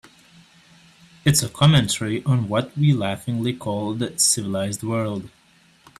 [1.25, 5.29] It's a commentary on what we laughingly call the civilized world.